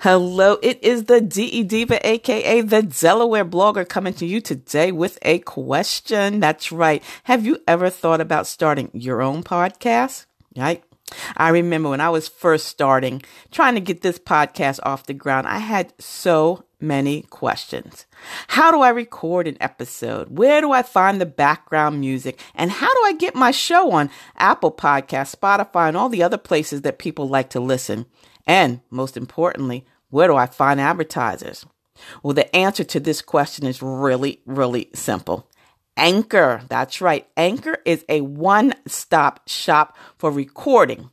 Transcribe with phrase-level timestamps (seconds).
[0.00, 5.18] Hello, it is the DE Diva, aka the Delaware blogger, coming to you today with
[5.22, 6.38] a question.
[6.38, 7.02] That's right.
[7.24, 10.26] Have you ever thought about starting your own podcast?
[10.54, 10.84] Right?
[11.34, 15.46] I remember when I was first starting, trying to get this podcast off the ground,
[15.46, 18.04] I had so many questions.
[18.48, 20.36] How do I record an episode?
[20.36, 22.38] Where do I find the background music?
[22.54, 26.36] And how do I get my show on Apple Podcasts, Spotify, and all the other
[26.36, 28.04] places that people like to listen?
[28.46, 31.66] And most importantly, where do I find advertisers?
[32.22, 35.48] Well, the answer to this question is really, really simple.
[35.96, 36.62] Anchor.
[36.68, 37.26] That's right.
[37.36, 41.10] Anchor is a one stop shop for recording,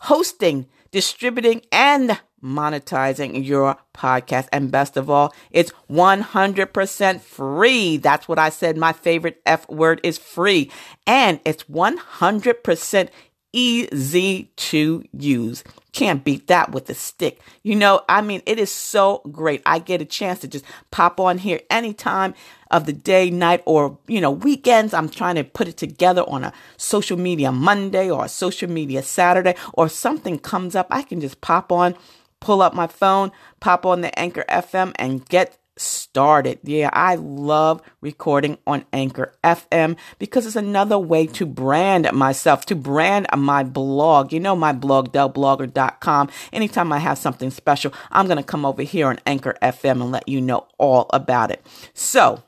[0.00, 4.48] hosting, distributing, and monetizing your podcast.
[4.52, 7.96] And best of all, it's 100% free.
[7.96, 8.76] That's what I said.
[8.76, 10.70] My favorite F word is free.
[11.06, 13.08] And it's 100%
[13.54, 15.62] easy to use.
[15.92, 17.40] Can't beat that with a stick.
[17.62, 19.62] You know, I mean, it is so great.
[19.64, 22.34] I get a chance to just pop on here anytime
[22.72, 24.92] of the day, night, or, you know, weekends.
[24.92, 29.02] I'm trying to put it together on a social media Monday or a social media
[29.02, 30.88] Saturday, or something comes up.
[30.90, 31.94] I can just pop on,
[32.40, 36.58] pull up my phone, pop on the Anchor FM, and get started.
[36.62, 42.76] Yeah, I love recording on Anchor FM because it's another way to brand myself, to
[42.76, 44.32] brand my blog.
[44.32, 46.30] You know, my blog, delblogger.com.
[46.52, 50.12] Anytime I have something special, I'm going to come over here on Anchor FM and
[50.12, 51.64] let you know all about it.
[51.92, 52.42] So,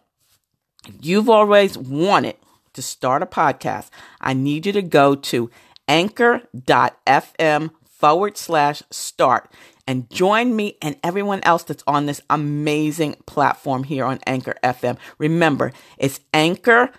[1.01, 2.37] you've always wanted
[2.75, 3.91] to start a podcast.
[4.21, 5.51] I need you to go to
[5.89, 9.51] anchor.fm forward slash start
[9.87, 14.99] and join me and everyone else that's on this amazing platform here on Anchor FM.
[15.19, 16.91] Remember, it's anchor.fm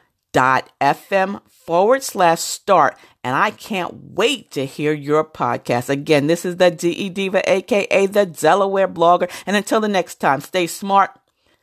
[1.48, 2.98] forward slash start.
[3.24, 5.90] And I can't wait to hear your podcast.
[5.90, 9.30] Again, this is the DE Diva, aka the Delaware blogger.
[9.46, 11.12] And until the next time, stay smart,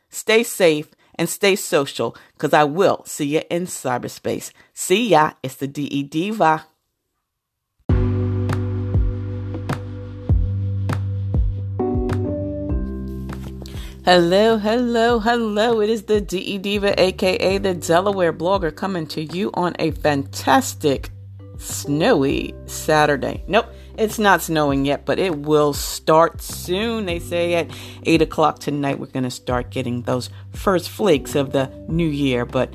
[0.09, 4.51] stay safe, and stay social because I will see you in cyberspace.
[4.73, 5.31] See ya.
[5.41, 6.67] It's the DE Diva.
[14.05, 15.81] Hello, hello, hello.
[15.81, 21.09] It is the DE Diva, aka the Delaware blogger, coming to you on a fantastic
[21.57, 23.43] snowy Saturday.
[23.47, 23.65] Nope,
[23.97, 27.07] it's not snowing yet, but it will start soon.
[27.07, 27.71] They say at
[28.03, 32.45] 8 o'clock tonight, we're going to start getting those first flakes of the new year.
[32.45, 32.71] But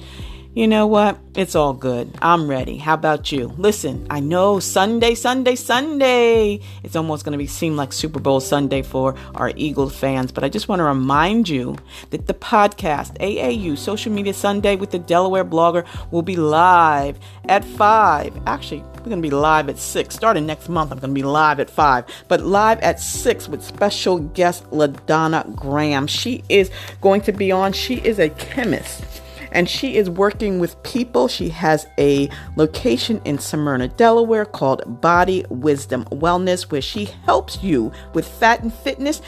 [0.52, 1.16] you know what?
[1.36, 2.12] It's all good.
[2.20, 2.76] I'm ready.
[2.76, 3.54] How about you?
[3.56, 6.60] Listen, I know Sunday, Sunday, Sunday.
[6.82, 10.42] It's almost going to be seem like Super Bowl Sunday for our Eagles fans, but
[10.42, 11.76] I just want to remind you
[12.10, 17.16] that the podcast AAU Social Media Sunday with the Delaware blogger will be live
[17.48, 18.36] at 5.
[18.46, 20.12] Actually, we're going to be live at 6.
[20.12, 23.62] Starting next month, I'm going to be live at 5, but live at 6 with
[23.62, 26.08] special guest LaDonna Graham.
[26.08, 27.72] She is going to be on.
[27.72, 29.20] She is a chemist
[29.52, 31.28] and she is working with people.
[31.28, 37.92] She has a location in Smyrna, Delaware called Body Wisdom Wellness, where she helps you
[38.14, 39.22] with fat and fitness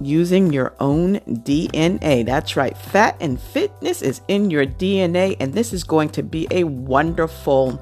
[0.00, 2.24] using your own DNA.
[2.24, 6.46] That's right, fat and fitness is in your DNA, and this is going to be
[6.50, 7.80] a wonderful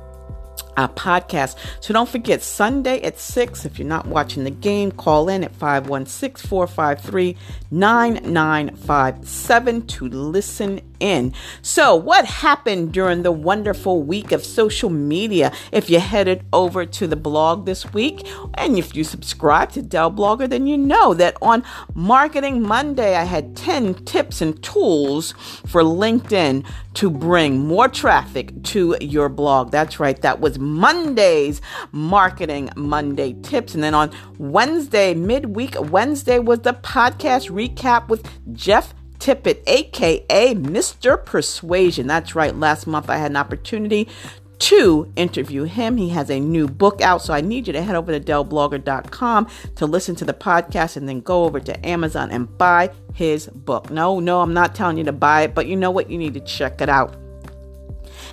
[0.76, 1.56] uh, podcast.
[1.80, 5.54] So don't forget, Sunday at 6, if you're not watching the game, call in at
[5.54, 7.36] 516 453
[7.70, 11.32] 9957 to listen in.
[11.62, 15.52] So, what happened during the wonderful week of social media?
[15.72, 20.12] If you headed over to the blog this week, and if you subscribe to Del
[20.12, 25.32] Blogger, then you know that on Marketing Monday, I had 10 tips and tools
[25.66, 29.70] for LinkedIn to bring more traffic to your blog.
[29.70, 31.60] That's right, that was Monday's
[31.92, 33.74] Marketing Monday tips.
[33.74, 41.24] And then on Wednesday, midweek Wednesday, was the podcast recap with Jeff Tippett, aka Mr.
[41.24, 42.06] Persuasion.
[42.06, 42.56] That's right.
[42.56, 44.08] Last month I had an opportunity
[44.60, 45.96] to interview him.
[45.96, 49.48] He has a new book out, so I need you to head over to delblogger.com
[49.76, 53.90] to listen to the podcast and then go over to Amazon and buy his book.
[53.90, 56.10] No, no, I'm not telling you to buy it, but you know what?
[56.10, 57.16] You need to check it out.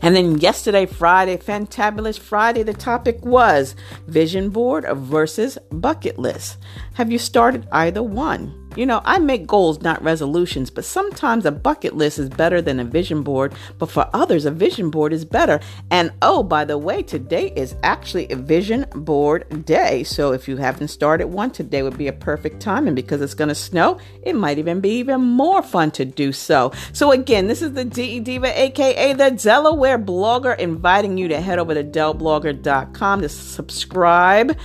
[0.01, 3.75] And then yesterday, Friday, Fantabulous Friday, the topic was
[4.05, 6.57] vision board versus bucket list.
[6.95, 8.66] Have you started either one?
[8.77, 12.79] You know, I make goals, not resolutions, but sometimes a bucket list is better than
[12.79, 15.59] a vision board, but for others, a vision board is better.
[15.89, 20.03] And oh, by the way, today is actually a vision board day.
[20.03, 22.85] So if you haven't started one, today would be a perfect time.
[22.85, 26.31] And because it's going to snow, it might even be even more fun to do
[26.31, 26.71] so.
[26.93, 31.57] So again, this is the DE Diva, aka the Delaware blogger, inviting you to head
[31.57, 34.55] over to delblogger.com to subscribe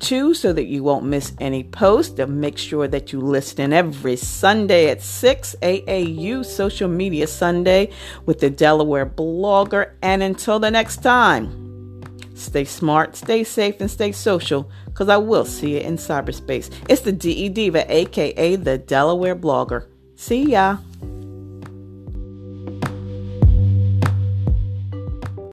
[0.00, 2.18] too so that you won't miss any post.
[2.18, 7.90] And make sure that you listen every Sunday at 6 AAU Social Media Sunday
[8.26, 9.92] with the Delaware blogger.
[10.02, 12.02] And until the next time,
[12.34, 16.70] stay smart, stay safe, and stay social because I will see you in cyberspace.
[16.88, 19.86] It's the DE Diva, aka the Delaware blogger.
[20.16, 20.78] See ya.